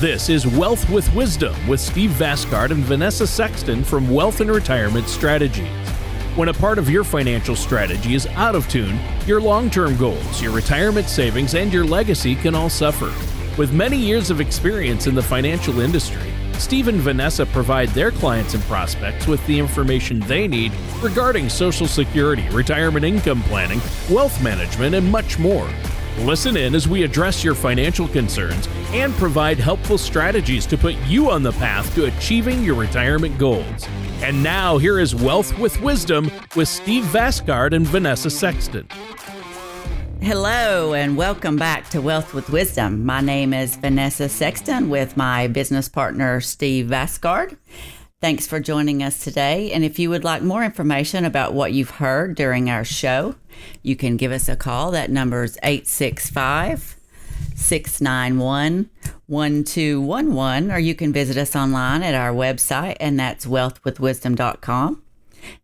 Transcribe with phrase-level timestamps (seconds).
[0.00, 5.08] This is Wealth with Wisdom with Steve Vasgard and Vanessa Sexton from Wealth and Retirement
[5.08, 5.88] Strategies.
[6.36, 10.40] When a part of your financial strategy is out of tune, your long term goals,
[10.40, 13.12] your retirement savings, and your legacy can all suffer.
[13.58, 18.54] With many years of experience in the financial industry, Steve and Vanessa provide their clients
[18.54, 20.70] and prospects with the information they need
[21.02, 25.68] regarding Social Security, retirement income planning, wealth management, and much more.
[26.22, 31.30] Listen in as we address your financial concerns and provide helpful strategies to put you
[31.30, 33.86] on the path to achieving your retirement goals.
[34.20, 38.88] And now, here is Wealth with Wisdom with Steve Vasgard and Vanessa Sexton.
[40.20, 43.06] Hello, and welcome back to Wealth with Wisdom.
[43.06, 47.56] My name is Vanessa Sexton with my business partner, Steve Vasgard.
[48.20, 49.70] Thanks for joining us today.
[49.70, 53.36] And if you would like more information about what you've heard during our show,
[53.84, 54.90] you can give us a call.
[54.90, 56.96] That number is 865
[57.54, 58.90] 691
[59.26, 65.02] 1211, or you can visit us online at our website, and that's wealthwithwisdom.com.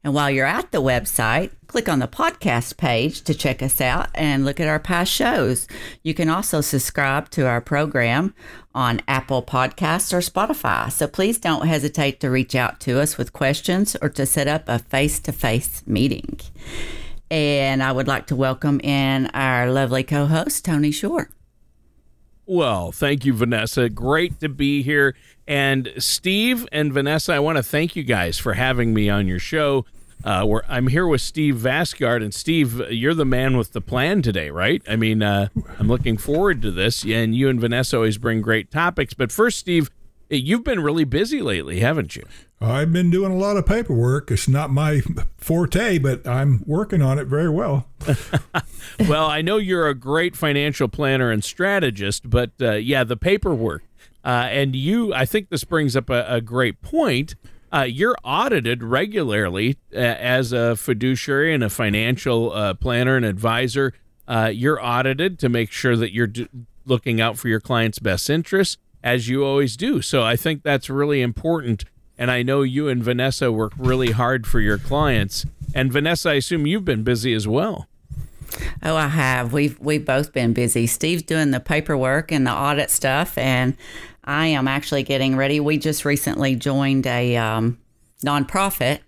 [0.03, 4.09] And while you're at the website, click on the podcast page to check us out
[4.15, 5.67] and look at our past shows.
[6.03, 8.35] You can also subscribe to our program
[8.75, 10.91] on Apple Podcasts or Spotify.
[10.91, 14.69] So please don't hesitate to reach out to us with questions or to set up
[14.69, 16.41] a face to face meeting.
[17.31, 21.31] And I would like to welcome in our lovely co host, Tony Shore.
[22.47, 23.89] Well, thank you, Vanessa.
[23.89, 25.15] Great to be here.
[25.47, 29.39] And Steve and Vanessa, I want to thank you guys for having me on your
[29.39, 29.87] show.
[30.25, 34.49] Uh, I'm here with Steve Vasgard, and Steve, you're the man with the plan today,
[34.49, 34.83] right?
[34.89, 38.71] I mean, uh, I'm looking forward to this, and you and Vanessa always bring great
[38.71, 39.13] topics.
[39.13, 39.91] But first, Steve,
[40.31, 42.25] you've been really busy lately, haven't you?
[42.61, 44.31] I've been doing a lot of paperwork.
[44.31, 45.03] It's not my
[45.37, 47.89] forte, but I'm working on it very well.
[49.09, 53.83] well, I know you're a great financial planner and strategist, but uh, yeah, the paperwork.
[54.25, 57.35] Uh, and you, I think this brings up a, a great point.
[57.73, 63.93] Uh, you're audited regularly uh, as a fiduciary and a financial uh, planner and advisor.
[64.27, 66.49] Uh, you're audited to make sure that you're d-
[66.87, 70.01] looking out for your client's best interests, as you always do.
[70.01, 71.85] So I think that's really important
[72.19, 75.47] and I know you and Vanessa work really hard for your clients.
[75.75, 77.89] And Vanessa, I assume you've been busy as well.
[78.83, 79.53] Oh, I have.
[79.53, 80.87] We've we've both been busy.
[80.87, 83.77] Steve's doing the paperwork and the audit stuff, and
[84.25, 85.59] I am actually getting ready.
[85.59, 87.79] We just recently joined a um,
[88.25, 89.01] nonprofit,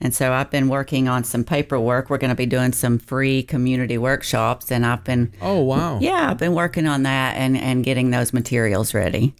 [0.00, 2.10] and so I've been working on some paperwork.
[2.10, 6.30] We're going to be doing some free community workshops, and I've been oh wow yeah,
[6.30, 9.34] I've been working on that and and getting those materials ready.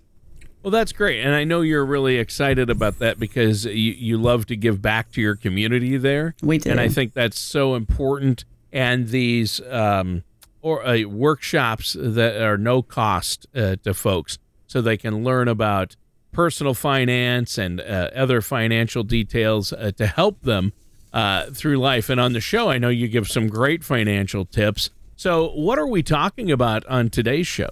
[0.62, 1.20] Well, that's great.
[1.20, 5.12] And I know you're really excited about that because you, you love to give back
[5.12, 6.34] to your community there.
[6.42, 6.70] We do.
[6.70, 8.44] And I think that's so important.
[8.72, 10.24] And these um,
[10.60, 15.96] or uh, workshops that are no cost uh, to folks so they can learn about
[16.32, 20.72] personal finance and uh, other financial details uh, to help them
[21.12, 22.10] uh, through life.
[22.10, 24.90] And on the show, I know you give some great financial tips.
[25.16, 27.70] So, what are we talking about on today's show?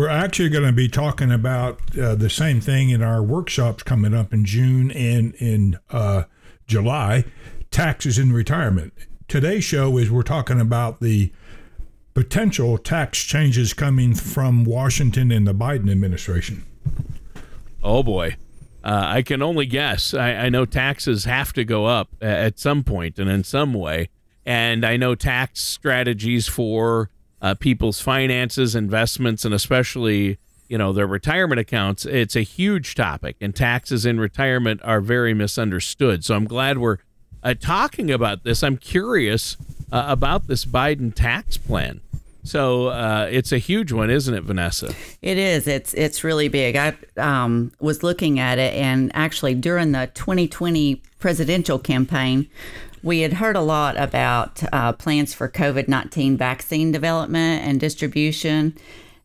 [0.00, 4.14] We're actually going to be talking about uh, the same thing in our workshops coming
[4.14, 6.22] up in June and in uh,
[6.66, 7.26] July
[7.70, 8.94] taxes in retirement.
[9.28, 11.30] Today's show is we're talking about the
[12.14, 16.64] potential tax changes coming from Washington and the Biden administration.
[17.84, 18.36] Oh, boy.
[18.82, 20.14] Uh, I can only guess.
[20.14, 24.08] I, I, know taxes have to go up at some point and in some way.
[24.46, 27.10] And I know tax strategies for
[27.42, 32.06] uh, people's finances, investments, and especially you know their retirement accounts.
[32.06, 36.24] It's a huge topic, and taxes in retirement are very misunderstood.
[36.24, 36.98] So I'm glad we're
[37.42, 38.62] uh, talking about this.
[38.62, 39.56] I'm curious
[39.92, 42.00] uh, about this Biden tax plan.
[42.42, 44.94] So uh, it's a huge one, isn't it, Vanessa?
[45.20, 45.66] It is.
[45.66, 46.76] It's it's really big.
[46.76, 52.48] I um, was looking at it, and actually during the 2020 presidential campaign,
[53.02, 58.76] we had heard a lot about uh, plans for COVID 19 vaccine development and distribution,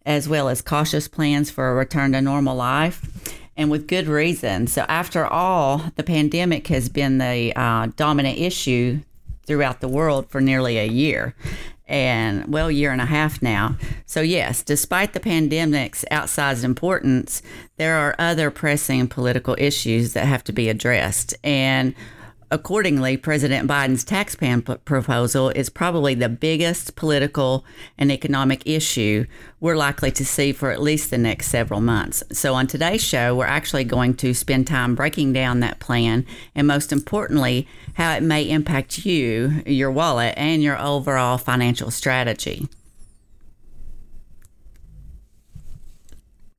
[0.06, 4.68] as well as cautious plans for a return to normal life, and with good reason.
[4.68, 9.02] So, after all, the pandemic has been the uh, dominant issue
[9.46, 11.36] throughout the world for nearly a year
[11.88, 13.76] and well, year and a half now.
[14.06, 17.42] So, yes, despite the pandemic's outsized importance,
[17.78, 21.36] there are other pressing political issues that have to be addressed.
[21.44, 21.94] And
[22.52, 27.66] Accordingly, President Biden's tax plan proposal is probably the biggest political
[27.98, 29.26] and economic issue
[29.60, 32.24] we're likely to see for at least the next several months.
[32.32, 36.68] So, on today's show, we're actually going to spend time breaking down that plan and,
[36.68, 42.70] most importantly, how it may impact you, your wallet, and your overall financial strategy.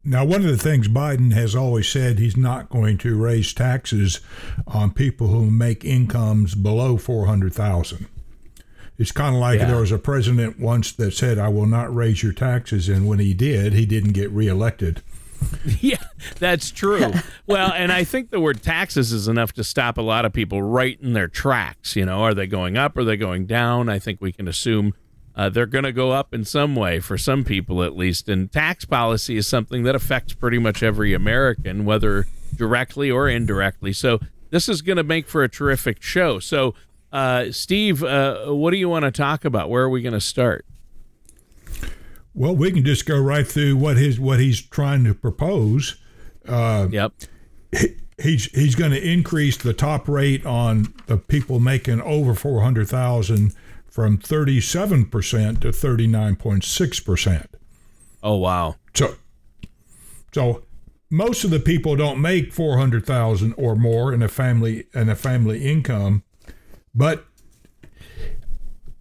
[0.06, 4.20] Now, one of the things Biden has always said he's not going to raise taxes
[4.66, 8.06] on people who make incomes below four hundred thousand.
[8.98, 9.66] It's kind of like Yeah.
[9.66, 13.18] there was a president once that said, "I will not raise your taxes," and when
[13.18, 15.02] he did, he didn't get reelected.
[15.80, 16.02] Yeah,
[16.38, 17.12] that's true.
[17.46, 20.62] well, and I think the word taxes is enough to stop a lot of people
[20.62, 21.94] right in their tracks.
[21.94, 22.96] You know, are they going up?
[22.96, 23.88] Are they going down?
[23.90, 24.94] I think we can assume
[25.36, 28.28] uh, they're going to go up in some way for some people at least.
[28.28, 33.92] And tax policy is something that affects pretty much every American, whether directly or indirectly.
[33.92, 34.18] So
[34.50, 36.38] this is going to make for a terrific show.
[36.38, 36.74] So,
[37.12, 39.68] uh, Steve, uh, what do you want to talk about?
[39.68, 40.64] Where are we going to start?
[42.34, 45.96] Well, we can just go right through what his what he's trying to propose.
[46.46, 47.12] Yep.
[48.18, 52.88] He's he's going to increase the top rate on the people making over four hundred
[52.88, 53.54] thousand
[53.96, 57.48] from thirty seven percent to thirty nine point six percent.
[58.22, 58.76] Oh, wow.
[58.94, 59.14] So,
[60.34, 60.64] so
[61.08, 65.08] most of the people don't make four hundred thousand or more in a family in
[65.08, 66.24] a family income,
[66.94, 67.24] but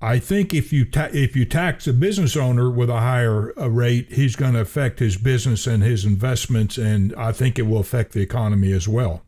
[0.01, 3.69] I think if you ta- if you tax a business owner with a higher uh,
[3.69, 7.80] rate, he's going to affect his business and his investments, and I think it will
[7.80, 9.24] affect the economy as well.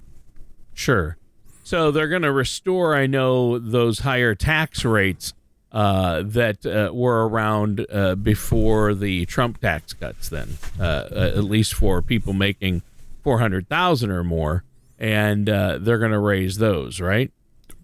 [0.74, 1.18] Sure.
[1.66, 5.34] So they're going to restore, I know, those higher tax rates
[5.72, 10.30] uh, that uh, were around uh, before the Trump tax cuts.
[10.30, 12.82] Then, uh, uh, at least for people making
[13.24, 14.64] four hundred thousand or more,
[14.98, 17.32] and uh, they're going to raise those, right?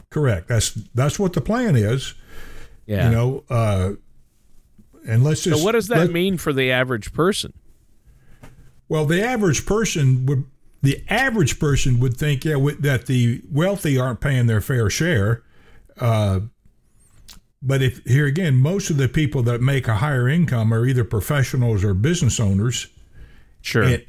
[0.09, 0.47] Correct.
[0.47, 2.13] That's that's what the plan is.
[2.85, 3.09] Yeah.
[3.09, 3.91] You know, uh,
[5.07, 5.59] and let's just.
[5.59, 7.53] so what does that let- mean for the average person?
[8.89, 10.45] Well, the average person would
[10.81, 15.41] the average person would think yeah that the wealthy aren't paying their fair share.
[15.99, 16.41] Uh,
[17.65, 21.05] but if here again, most of the people that make a higher income are either
[21.05, 22.87] professionals or business owners.
[23.61, 23.83] Sure.
[23.83, 24.05] And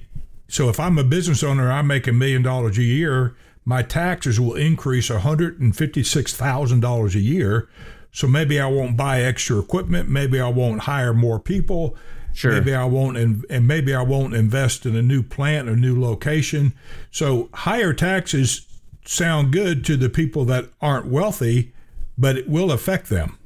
[0.49, 3.37] so if I'm a business owner, I make a million dollars a year.
[3.65, 7.69] My taxes will increase $156,000 a year.
[8.11, 10.09] So maybe I won't buy extra equipment.
[10.09, 11.97] Maybe I won't hire more people.
[12.33, 12.53] Sure.
[12.53, 16.00] Maybe I won't, in, and maybe I won't invest in a new plant or new
[16.00, 16.73] location.
[17.12, 18.67] So higher taxes
[19.05, 21.73] sound good to the people that aren't wealthy,
[22.19, 23.39] but it will affect them.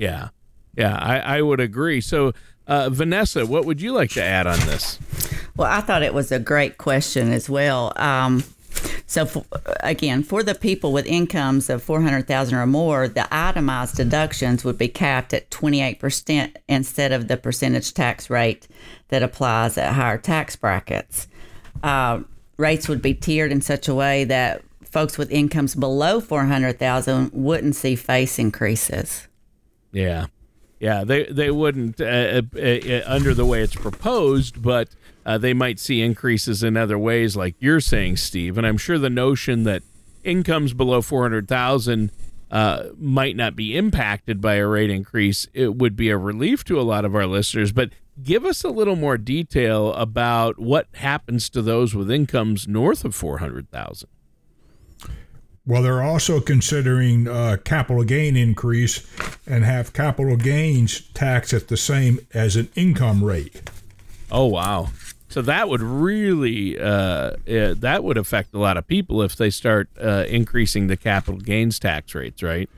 [0.00, 0.28] Yeah.
[0.76, 0.96] Yeah.
[0.96, 2.00] I, I would agree.
[2.00, 2.32] So,
[2.66, 4.98] uh, Vanessa, what would you like to add on this?
[5.56, 7.92] Well, I thought it was a great question as well.
[7.96, 8.42] Um,
[9.06, 9.44] so, for,
[9.80, 14.64] again, for the people with incomes of four hundred thousand or more, the itemized deductions
[14.64, 18.68] would be capped at twenty eight percent instead of the percentage tax rate
[19.08, 21.26] that applies at higher tax brackets.
[21.82, 22.20] Uh,
[22.56, 26.78] rates would be tiered in such a way that folks with incomes below four hundred
[26.78, 29.26] thousand wouldn't see face increases.
[29.92, 30.26] Yeah,
[30.78, 34.88] yeah, they they wouldn't uh, uh, uh, under the way it's proposed, but
[35.26, 38.56] uh, they might see increases in other ways, like you're saying, Steve.
[38.56, 39.82] And I'm sure the notion that
[40.24, 42.12] incomes below four hundred thousand
[42.50, 46.80] uh, might not be impacted by a rate increase, it would be a relief to
[46.80, 47.72] a lot of our listeners.
[47.72, 47.90] But
[48.22, 53.14] give us a little more detail about what happens to those with incomes north of
[53.14, 54.08] four hundred thousand.
[55.66, 59.06] Well, they're also considering uh, capital gain increase
[59.46, 63.70] and have capital gains taxed at the same as an income rate.
[64.30, 64.88] Oh wow!
[65.28, 69.50] So that would really uh, uh, that would affect a lot of people if they
[69.50, 72.68] start uh, increasing the capital gains tax rates, right?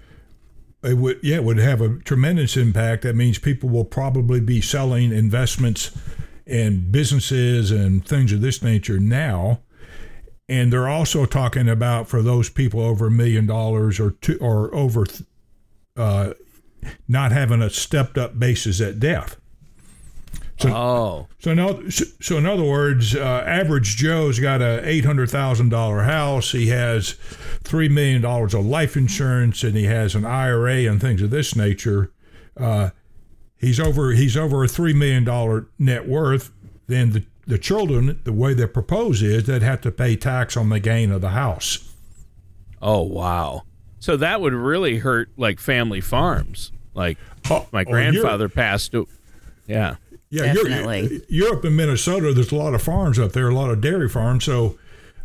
[0.83, 3.03] It would, yeah, it would have a tremendous impact.
[3.03, 5.97] That means people will probably be selling investments
[6.45, 9.61] in businesses and things of this nature now.
[10.53, 14.73] And they're also talking about for those people over a million dollars or two or
[14.75, 15.07] over,
[15.97, 16.35] uh,
[17.09, 19.41] not having a stepped up basis at death.
[20.65, 25.71] oh, So no, so in other words, uh, average Joe's got a eight hundred thousand
[25.71, 26.53] dollar house.
[26.53, 27.13] He has
[27.65, 31.57] three million dollars of life insurance, and he has an IRA and things of this
[31.57, 32.13] nature.
[32.59, 32.91] Uh,
[33.57, 36.51] he's over he's over a three million dollar net worth.
[36.89, 40.69] Then the the children, the way they propose is they'd have to pay tax on
[40.69, 41.93] the gain of the house.
[42.81, 43.63] oh wow!
[44.01, 46.73] So that would really hurt like family farms.
[46.95, 47.19] Like
[47.51, 48.95] Oh, my oh, grandfather passed.
[48.95, 49.09] o-
[49.67, 49.97] Yeah,
[50.31, 51.23] Yeah, you're- Definitely.
[51.29, 52.33] You're, up in Minnesota.
[52.35, 54.45] There's a lot of farms up there, a lot of dairy farms.
[54.45, 54.79] So,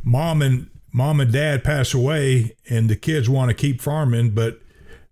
[0.04, 4.60] mom and mom and dad pass away, and the kids want to keep farming, but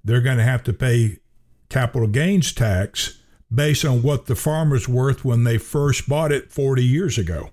[0.03, 1.17] they're going to have to pay
[1.69, 3.19] capital gains tax
[3.55, 7.50] based on what the farmer's worth when they first bought it 40 years ago.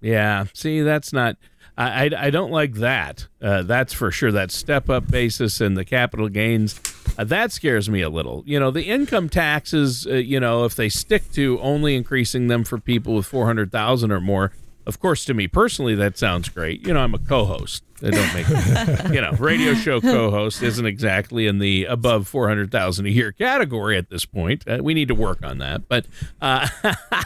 [0.00, 0.46] yeah.
[0.54, 1.36] See, that's not.
[1.76, 3.26] I, I, I don't like that.
[3.42, 4.30] Uh, that's for sure.
[4.30, 6.80] That step up basis and the capital gains,
[7.18, 8.44] uh, that scares me a little.
[8.46, 12.62] You know, the income taxes, uh, you know, if they stick to only increasing them
[12.62, 14.52] for people with 400,000 or more,
[14.86, 16.86] of course, to me personally, that sounds great.
[16.86, 17.82] You know, I'm a co-host.
[18.00, 18.48] Don't make,
[19.14, 23.32] you know, radio show co-host isn't exactly in the above four hundred thousand a year
[23.32, 24.64] category at this point.
[24.68, 25.88] Uh, we need to work on that.
[25.88, 26.06] But,
[26.42, 26.68] uh,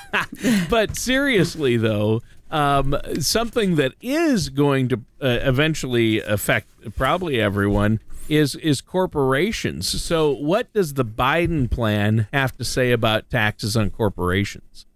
[0.70, 8.54] but seriously though, um, something that is going to uh, eventually affect probably everyone is
[8.56, 9.88] is corporations.
[10.02, 14.86] So, what does the Biden plan have to say about taxes on corporations?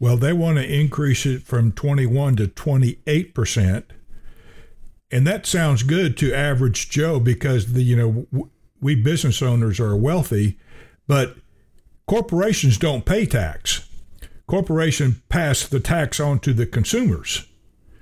[0.00, 3.92] Well, they want to increase it from 21 to 28 percent,
[5.10, 8.50] and that sounds good to average Joe because the you know
[8.80, 10.58] we business owners are wealthy,
[11.06, 11.36] but
[12.06, 13.88] corporations don't pay tax.
[14.46, 17.46] Corporations pass the tax on to the consumers.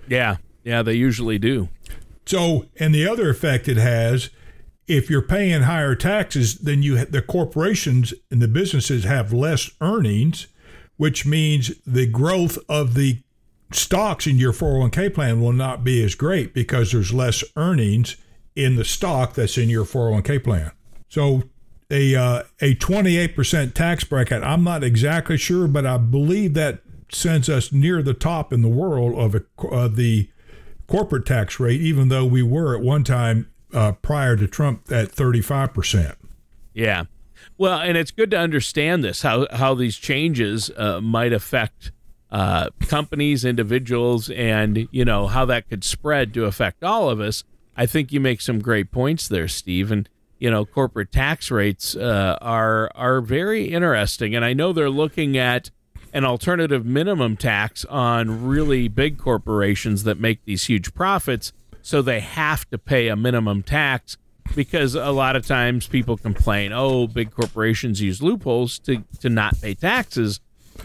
[0.06, 1.68] Yeah, yeah, they usually do.
[2.26, 4.30] So, and the other effect it has,
[4.86, 10.48] if you're paying higher taxes, then you the corporations and the businesses have less earnings
[10.96, 13.22] which means the growth of the
[13.72, 18.16] stocks in your 401k plan will not be as great because there's less earnings
[18.54, 20.72] in the stock that's in your 401k plan.
[21.08, 21.42] So
[21.90, 26.80] a uh, a 28% tax bracket, I'm not exactly sure, but I believe that
[27.12, 30.28] sends us near the top in the world of a, the
[30.86, 35.12] corporate tax rate, even though we were at one time uh, prior to Trump at
[35.12, 36.16] 35%.
[36.74, 37.04] Yeah.
[37.58, 41.92] Well, and it's good to understand this how how these changes uh, might affect
[42.30, 47.44] uh, companies, individuals, and you know how that could spread to affect all of us.
[47.76, 49.90] I think you make some great points there, Steve.
[49.90, 50.08] And
[50.38, 55.38] you know, corporate tax rates uh, are are very interesting, and I know they're looking
[55.38, 55.70] at
[56.12, 62.20] an alternative minimum tax on really big corporations that make these huge profits, so they
[62.20, 64.18] have to pay a minimum tax
[64.54, 69.60] because a lot of times people complain, oh, big corporations use loopholes to, to not
[69.60, 70.40] pay taxes.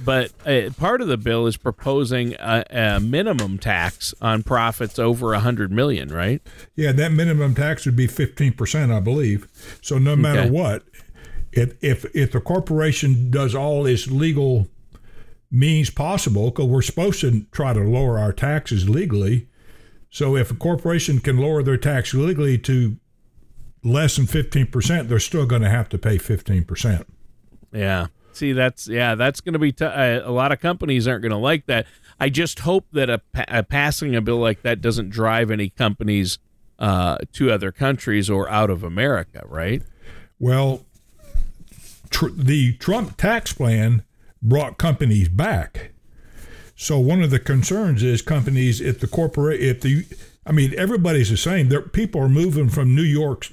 [0.06, 5.34] But uh, part of the bill is proposing a, a, minimum tax on profits over
[5.34, 6.42] a hundred million, right?
[6.76, 9.48] Yeah, that minimum tax would be fifteen percent, I believe.
[9.82, 10.50] So no matter okay.
[10.50, 10.84] what,
[11.52, 14.68] if if if the corporation does all its legal
[15.52, 19.48] means possible, because we're supposed to try to lower our taxes legally.
[20.10, 22.98] So if a corporation can lower their tax legally to
[23.84, 27.06] less than 15%, they're still going to have to pay 15%.
[27.74, 28.08] Yeah.
[28.34, 31.32] See, that's, yeah, that's going to be, t- uh, a lot of companies aren't going
[31.32, 31.86] to like that.
[32.20, 36.40] I just hope that a, a, passing a bill like that doesn't drive any companies
[36.80, 39.84] uh, to other countries or out of America, right?
[40.40, 40.86] Well,
[42.10, 44.04] tr- the Trump tax plan
[44.42, 45.92] brought companies back.
[46.76, 50.06] So one of the concerns is companies if the corporate if the
[50.48, 51.70] I mean everybody's the same.
[51.70, 53.50] There people are moving from New York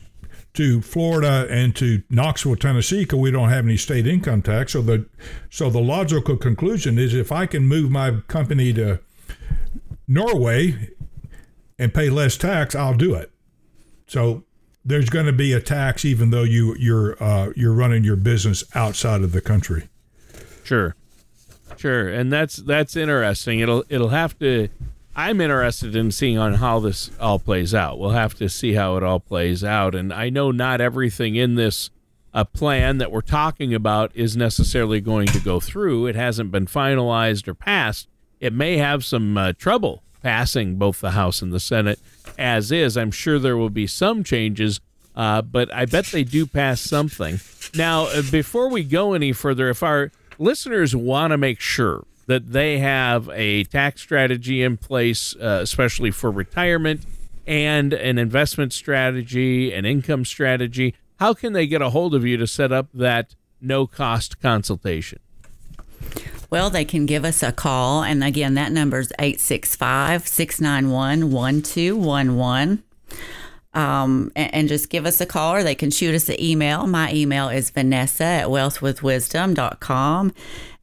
[0.59, 4.73] to Florida and to Knoxville, Tennessee, because we don't have any state income tax.
[4.73, 5.07] So the
[5.51, 8.99] so the logical conclusion is if I can move my company to
[10.09, 10.91] Norway
[11.79, 13.31] and pay less tax, I'll do it.
[14.09, 14.43] So
[14.85, 18.65] there's going to be a tax even though you you're uh, you're running your business
[18.75, 19.89] outside of the country.
[20.65, 20.97] Sure,
[21.77, 23.61] sure, and that's that's interesting.
[23.61, 24.71] It'll it'll have to
[25.19, 27.99] I'm interested in seeing on how this all plays out.
[27.99, 31.57] We'll have to see how it all plays out, and I know not everything in
[31.57, 31.91] this
[32.33, 36.07] uh, plan that we're talking about is necessarily going to go through.
[36.07, 38.07] It hasn't been finalized or passed.
[38.39, 41.99] It may have some uh, trouble passing both the House and the Senate
[42.39, 42.97] as is.
[42.97, 44.79] I'm sure there will be some changes,
[45.17, 47.41] uh, but I bet they do pass something.
[47.75, 52.53] Now, uh, before we go any further, if our listeners want to make sure that
[52.53, 57.01] they have a tax strategy in place, uh, especially for retirement,
[57.47, 60.95] and an investment strategy, an income strategy.
[61.19, 65.21] How can they get a hold of you to set up that no cost consultation?
[66.51, 68.03] Well, they can give us a call.
[68.03, 72.85] And again, that number is 865 691 1211.
[73.75, 76.87] Um, and, and, just give us a call or they can shoot us an email.
[76.87, 80.33] My email is vanessa at wealthwithwisdom.com.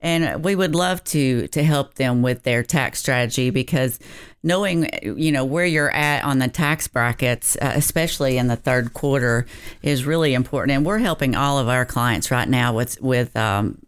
[0.01, 3.99] And we would love to to help them with their tax strategy because
[4.43, 8.93] knowing you know where you're at on the tax brackets, uh, especially in the third
[8.93, 9.45] quarter,
[9.81, 10.75] is really important.
[10.77, 13.79] And we're helping all of our clients right now with with um,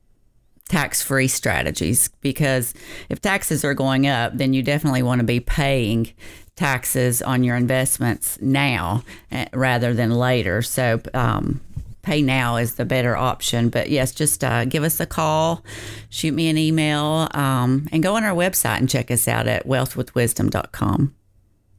[0.68, 2.74] tax free strategies because
[3.10, 6.12] if taxes are going up, then you definitely want to be paying
[6.56, 10.62] taxes on your investments now uh, rather than later.
[10.62, 11.00] So.
[11.14, 11.62] Um,
[12.08, 13.70] pay now is the better option.
[13.70, 15.64] But yes, just uh, give us a call,
[16.10, 19.68] shoot me an email, um, and go on our website and check us out at
[19.68, 21.14] wealthwithwisdom.com.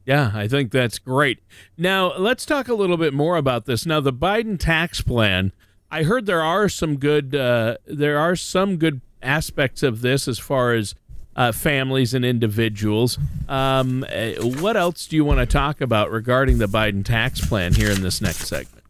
[0.05, 1.39] Yeah, I think that's great.
[1.77, 3.85] Now, let's talk a little bit more about this.
[3.85, 5.51] Now, the Biden tax plan,
[5.91, 10.39] I heard there are some good uh, there are some good aspects of this as
[10.39, 10.95] far as
[11.35, 13.17] uh, families and individuals.
[13.47, 14.31] Um, uh,
[14.61, 18.01] what else do you want to talk about regarding the Biden tax plan here in
[18.01, 18.83] this next segment?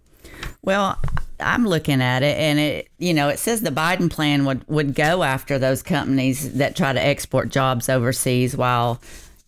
[0.61, 0.99] Well,
[1.39, 4.95] I'm looking at it, and it you know it says the Biden plan would would
[4.95, 9.01] go after those companies that try to export jobs overseas while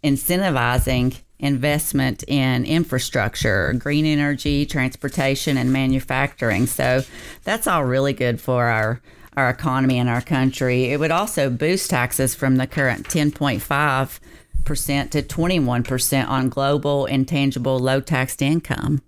[0.04, 6.68] incentivizing investment in infrastructure, green energy, transportation, and manufacturing.
[6.68, 7.02] So
[7.44, 9.02] that's all really good for our
[9.36, 10.86] our economy and our country.
[10.86, 14.20] It would also boost taxes from the current 10.5
[14.66, 19.02] percent to 21 percent on global intangible low taxed income.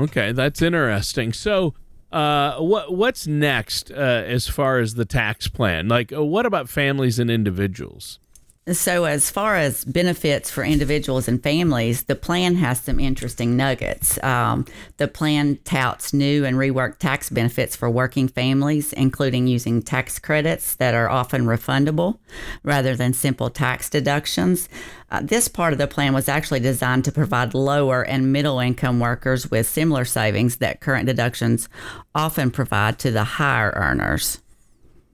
[0.00, 1.32] Okay, that's interesting.
[1.32, 1.74] So,
[2.12, 5.88] uh, what what's next uh, as far as the tax plan?
[5.88, 8.19] Like, uh, what about families and individuals?
[8.72, 14.22] So, as far as benefits for individuals and families, the plan has some interesting nuggets.
[14.22, 14.64] Um,
[14.96, 20.76] the plan touts new and reworked tax benefits for working families, including using tax credits
[20.76, 22.18] that are often refundable
[22.62, 24.68] rather than simple tax deductions.
[25.10, 29.00] Uh, this part of the plan was actually designed to provide lower and middle income
[29.00, 31.68] workers with similar savings that current deductions
[32.14, 34.38] often provide to the higher earners.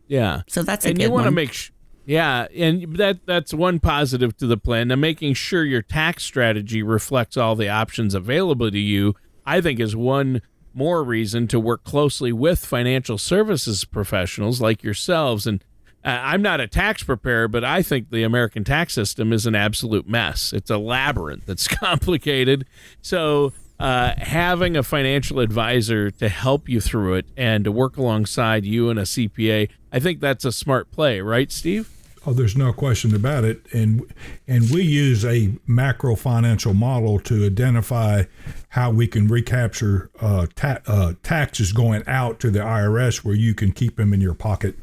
[0.09, 0.43] Yeah.
[0.47, 1.71] So that's a and good you want to make sh-
[2.07, 4.89] yeah, and that that's one positive to the plan.
[4.89, 9.81] Now, making sure your tax strategy reflects all the options available to you, I think,
[9.81, 10.41] is one
[10.73, 15.49] more reason to work closely with financial services professionals like yourselves.
[15.49, 15.65] And
[16.05, 19.57] uh, I'm not a tax preparer, but I think the American tax system is an
[19.57, 20.53] absolute mess.
[20.53, 21.49] It's a labyrinth.
[21.49, 22.67] It's complicated.
[23.03, 28.65] So uh, having a financial advisor to help you through it and to work alongside
[28.65, 31.96] you and a CPA, I think that's a smart play, right, Steve?
[32.29, 34.03] Oh, there's no question about it, and
[34.49, 38.25] and we use a macro financial model to identify
[38.71, 43.55] how we can recapture uh, ta- uh, taxes going out to the IRS, where you
[43.55, 44.77] can keep them in your pocket.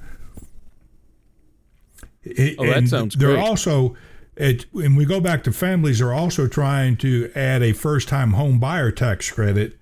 [2.23, 3.43] It- Oh, that and sounds They're great.
[3.43, 3.95] also,
[4.37, 8.59] it, when we go back to families, they're also trying to add a first-time home
[8.59, 9.77] buyer tax credit.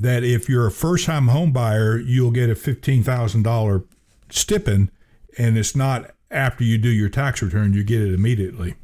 [0.00, 3.84] That if you're a first-time home buyer, you'll get a fifteen thousand dollar
[4.30, 4.90] stipend,
[5.36, 8.74] and it's not after you do your tax return; you get it immediately.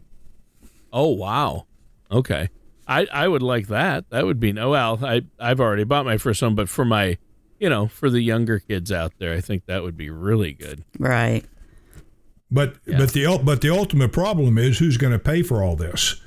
[0.93, 1.67] Oh wow.
[2.11, 2.49] Okay.
[2.87, 4.11] I I would like that.
[4.11, 7.19] That would be no well, I I've already bought my first one, but for my
[7.59, 10.85] you know, for the younger kids out there, I think that would be really good.
[10.99, 11.45] right.
[12.51, 15.75] But but the ul- but the ultimate problem is who's going to pay for all
[15.77, 16.21] this?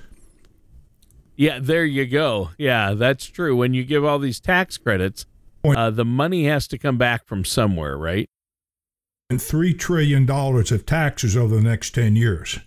[1.38, 2.49] Yeah, there you go.
[2.58, 3.56] Yeah, that's true.
[3.56, 5.25] When you give all these tax credits,
[5.63, 8.30] uh, the money has to come back from somewhere, right?
[9.29, 12.59] And three trillion dollars of taxes over the next ten years.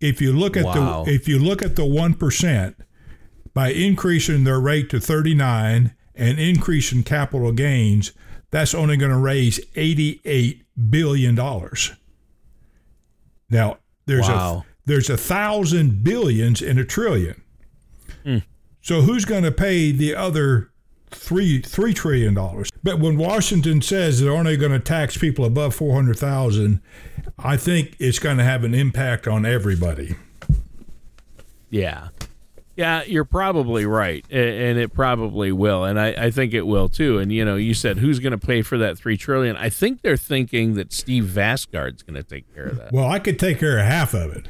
[0.00, 1.04] If you look at Wow.
[1.04, 2.76] the if you look at the one percent,
[3.54, 8.12] by increasing their rate to thirty nine and increasing capital gains,
[8.50, 11.92] that's only going to raise eighty eight billion dollars.
[13.48, 14.66] Now there's Wow.
[14.68, 17.40] a there's a thousand billions in a trillion.
[18.24, 18.38] Hmm.
[18.82, 20.70] So who's going to pay the other
[21.10, 22.70] three three trillion dollars?
[22.82, 26.80] But when Washington says they're only going to tax people above four hundred thousand,
[27.38, 30.16] I think it's going to have an impact on everybody.
[31.70, 32.08] Yeah.
[32.76, 37.18] Yeah, you're probably right, and it probably will, and I, I think it will too.
[37.18, 39.56] And you know, you said who's going to pay for that three trillion?
[39.56, 42.92] I think they're thinking that Steve Vasgard's going to take care of that.
[42.92, 44.48] Well, I could take care of half of it.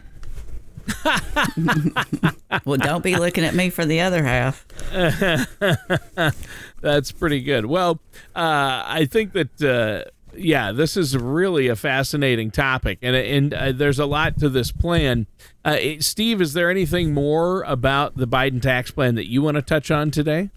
[2.64, 4.66] Well, don't be looking at me for the other half.
[6.80, 7.66] That's pretty good.
[7.66, 8.00] Well,
[8.34, 13.72] uh, I think that uh, yeah, this is really a fascinating topic, and and uh,
[13.72, 15.26] there's a lot to this plan.
[15.64, 19.56] Uh, eh, Steve, is there anything more about the Biden tax plan that you want
[19.56, 20.50] to touch on today?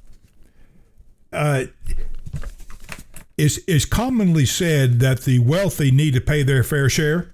[1.31, 1.65] Uh,
[3.37, 7.31] it's, it's commonly said that the wealthy need to pay their fair share.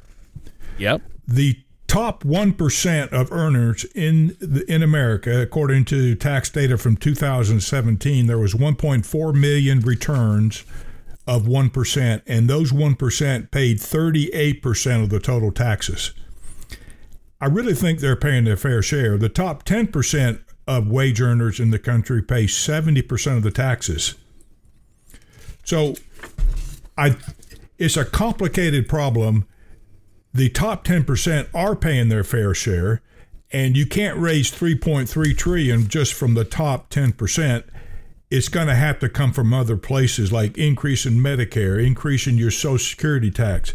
[0.78, 1.02] Yep.
[1.26, 8.28] the top 1% of earners in the, in America according to tax data from 2017
[8.28, 10.64] there was 1.4 million returns
[11.28, 16.14] of 1% and those 1% paid 38% of the total taxes.
[17.42, 19.18] I really think they're paying their fair share.
[19.18, 24.16] The top 10% of wage earners in the country pay 70% of the taxes.
[25.64, 25.96] So
[26.98, 27.18] I
[27.78, 29.48] it's a complicated problem
[30.36, 33.02] the top 10% are paying their fair share
[33.52, 37.64] and you can't raise 3.3 trillion just from the top 10%
[38.32, 42.78] it's going to have to come from other places like increasing Medicare, increasing your Social
[42.80, 43.74] Security tax.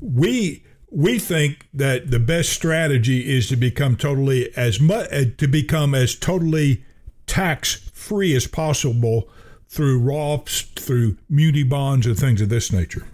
[0.00, 5.46] We we think that the best strategy is to become totally as much uh, to
[5.46, 6.84] become as totally
[7.26, 9.28] tax free as possible
[9.68, 13.06] through Roths, through muni bonds, and things of this nature.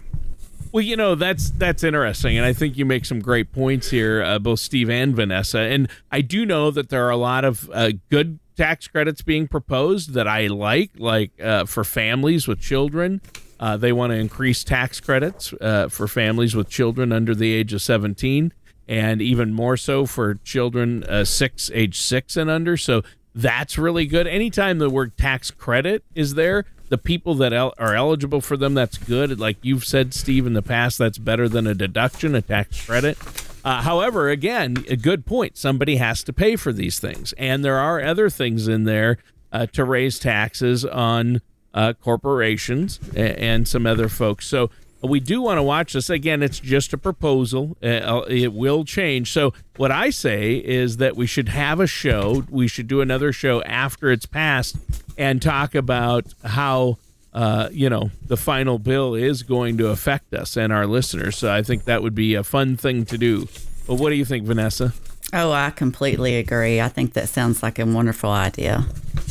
[0.71, 4.21] Well, you know that's that's interesting, and I think you make some great points here,
[4.21, 5.59] uh, both Steve and Vanessa.
[5.59, 9.47] And I do know that there are a lot of uh, good tax credits being
[9.47, 13.19] proposed that I like, like uh, for families with children.
[13.59, 17.73] Uh, they want to increase tax credits uh, for families with children under the age
[17.73, 18.53] of 17,
[18.87, 22.77] and even more so for children uh, six, age six and under.
[22.77, 23.01] So
[23.33, 24.27] that's really good.
[24.27, 28.73] Anytime the word tax credit is there, the people that el- are eligible for them,
[28.73, 29.39] that's good.
[29.39, 33.17] Like you've said, Steve, in the past, that's better than a deduction, a tax credit.
[33.63, 35.57] Uh, however, again, a good point.
[35.57, 39.17] Somebody has to pay for these things, and there are other things in there
[39.51, 41.41] uh, to raise taxes on
[41.73, 44.47] uh, corporations and, and some other folks.
[44.47, 44.69] So
[45.07, 46.09] we do want to watch this.
[46.09, 47.77] Again, it's just a proposal.
[47.81, 49.31] Uh, it will change.
[49.31, 52.43] So what I say is that we should have a show.
[52.49, 54.77] We should do another show after it's passed
[55.17, 56.97] and talk about how
[57.33, 61.37] uh, you know, the final bill is going to affect us and our listeners.
[61.37, 63.47] So I think that would be a fun thing to do.
[63.87, 64.93] But what do you think, Vanessa?
[65.31, 66.81] Oh, I completely agree.
[66.81, 68.85] I think that sounds like a wonderful idea.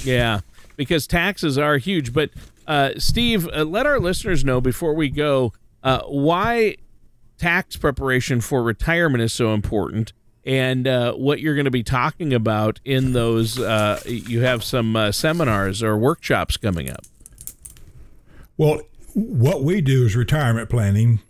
[0.04, 0.40] Yeah,
[0.76, 2.12] because taxes are huge.
[2.12, 2.30] But
[2.68, 5.52] uh, Steve, uh, let our listeners know before we go
[5.82, 6.76] uh, why
[7.38, 10.12] tax preparation for retirement is so important
[10.44, 13.58] and uh, what you're going to be talking about in those.
[13.58, 17.04] Uh, you have some uh, seminars or workshops coming up.
[18.56, 18.82] Well,
[19.14, 21.20] what we do is retirement planning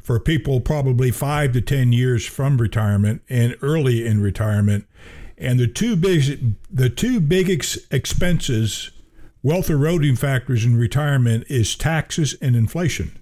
[0.00, 4.86] for people probably five to 10 years from retirement and early in retirement.
[5.38, 8.90] And the two big, the two big ex- expenses,
[9.44, 13.16] wealth eroding factors in retirement is taxes and inflation.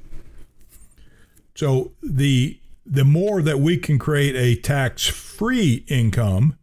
[1.55, 6.57] So the the more that we can create a tax free income,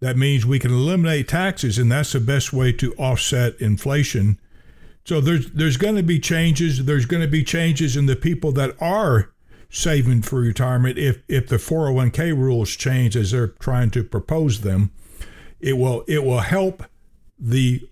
[0.00, 4.38] that means we can eliminate taxes, and that's the best way to offset inflation
[5.04, 6.84] so there's there's going to be changes.
[6.84, 9.32] There's going to be changes in the people that are
[9.68, 14.92] saving for retirement if if the 401k rules change as they're trying to propose them.
[15.60, 16.84] It will it will help
[17.38, 17.88] the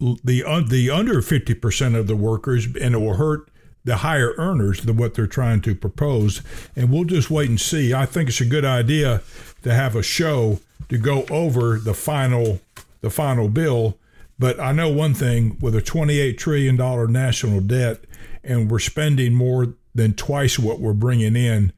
[0.00, 3.48] the uh, the under 50% of the workers and it will hurt
[3.84, 6.42] the higher earners than what they're trying to propose
[6.74, 9.22] and we'll just wait and see i think it's a good idea
[9.62, 12.60] to have a show to go over the final
[13.00, 13.96] the final bill
[14.38, 16.76] but I know one thing with a $28 trillion
[17.12, 18.00] national debt,
[18.44, 21.72] and we're spending more than twice what we're bringing in,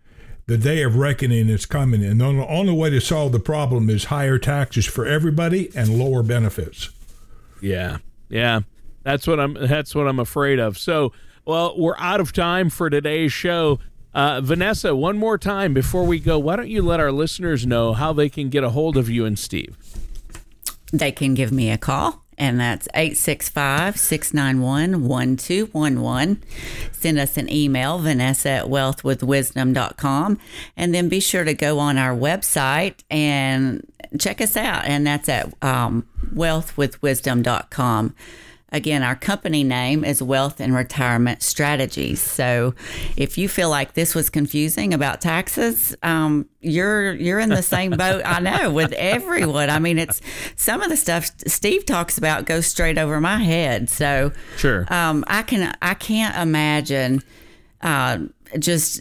[0.46, 2.02] the day of reckoning is coming.
[2.02, 6.22] And the only way to solve the problem is higher taxes for everybody and lower
[6.22, 6.90] benefits.
[7.60, 7.98] Yeah.
[8.28, 8.60] Yeah.
[9.02, 10.76] That's what I'm that's what I'm afraid of.
[10.76, 11.12] So,
[11.44, 13.78] well, we're out of time for today's show.
[14.12, 17.92] Uh, Vanessa, one more time before we go, why don't you let our listeners know
[17.92, 19.76] how they can get a hold of you and Steve?
[20.92, 26.42] They can give me a call and that's 865 691 1211.
[26.92, 30.38] Send us an email, Vanessa at wealthwithwisdom.com,
[30.76, 33.84] and then be sure to go on our website and
[34.18, 38.14] check us out, and that's at um, wealthwithwisdom.com.
[38.70, 42.20] Again, our company name is Wealth and Retirement Strategies.
[42.20, 42.74] So,
[43.16, 47.92] if you feel like this was confusing about taxes, um, you're you're in the same
[47.92, 48.20] boat.
[48.26, 49.70] I know with everyone.
[49.70, 50.20] I mean, it's
[50.56, 53.88] some of the stuff Steve talks about goes straight over my head.
[53.88, 57.22] So, sure, um, I can I can't imagine
[57.80, 58.18] uh,
[58.58, 59.00] just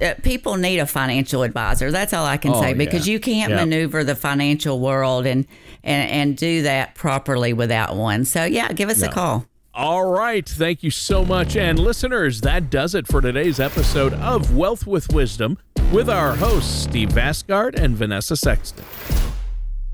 [0.00, 1.90] uh, people need a financial advisor.
[1.90, 3.12] That's all I can oh, say because yeah.
[3.12, 3.60] you can't yep.
[3.60, 5.46] maneuver the financial world and,
[5.82, 8.24] and and do that properly without one.
[8.24, 9.08] So yeah, give us no.
[9.08, 9.46] a call.
[9.74, 10.48] All right.
[10.48, 11.54] Thank you so much.
[11.56, 15.56] And listeners, that does it for today's episode of Wealth with Wisdom
[15.92, 18.84] with our hosts, Steve Vasgard and Vanessa Sexton.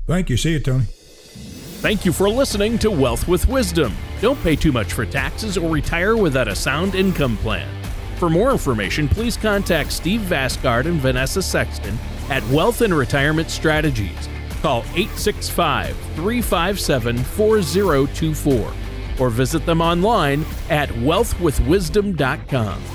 [0.07, 0.37] Thank you.
[0.37, 0.85] See you, Tony.
[0.85, 3.93] Thank you for listening to Wealth with Wisdom.
[4.21, 7.69] Don't pay too much for taxes or retire without a sound income plan.
[8.17, 11.97] For more information, please contact Steve Vasgard and Vanessa Sexton
[12.29, 14.29] at Wealth and Retirement Strategies.
[14.61, 18.73] Call 865 357 4024
[19.19, 22.94] or visit them online at wealthwithwisdom.com.